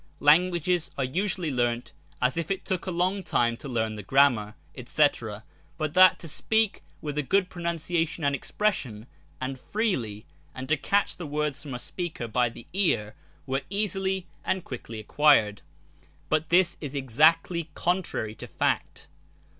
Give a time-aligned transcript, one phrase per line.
[0.19, 1.93] Languages are usually learnt
[2.23, 5.07] as if it took a long time to learn the grammar, &c,
[5.77, 9.05] but that to speak with a Digtodb/Google (8) good pronunciation and expression,
[9.39, 10.25] and freely,
[10.55, 13.13] and to catch the words from a speaker by the ear
[13.45, 15.61] were easily and quickly acquired,
[16.29, 19.07] but this is exactly contrary to fact.